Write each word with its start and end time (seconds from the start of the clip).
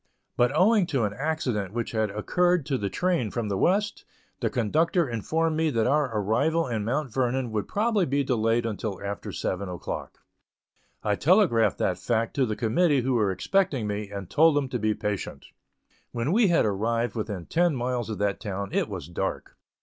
but 0.35 0.51
owing 0.55 0.87
to 0.87 1.03
an 1.03 1.13
accident 1.13 1.75
which 1.75 1.91
had 1.91 2.09
occurred 2.09 2.65
to 2.65 2.75
the 2.75 2.89
train 2.89 3.29
from 3.29 3.49
the 3.49 3.57
West, 3.59 4.03
the 4.39 4.49
conductor 4.49 5.07
informed 5.07 5.55
me 5.55 5.69
that 5.69 5.85
our 5.85 6.11
arrival 6.17 6.67
in 6.67 6.83
Mount 6.83 7.13
Vernon 7.13 7.51
would 7.51 7.67
probably 7.67 8.07
be 8.07 8.23
delayed 8.23 8.65
until 8.65 8.99
after 9.03 9.31
seven 9.31 9.69
o'clock. 9.69 10.17
I 11.03 11.13
telegraphed 11.15 11.77
that 11.77 11.99
fact 11.99 12.33
to 12.37 12.47
the 12.47 12.55
committee 12.55 13.01
who 13.01 13.13
were 13.13 13.29
expecting 13.29 13.85
me, 13.85 14.09
and 14.09 14.27
told 14.27 14.55
them 14.55 14.69
to 14.69 14.79
be 14.79 14.95
patient. 14.95 15.45
When 16.11 16.31
we 16.31 16.47
had 16.47 16.65
arrived 16.65 17.13
within 17.13 17.45
ten 17.45 17.75
miles 17.75 18.09
of 18.09 18.17
that 18.17 18.39
town 18.39 18.69
it 18.73 18.89
was 18.89 19.07
dark. 19.07 19.55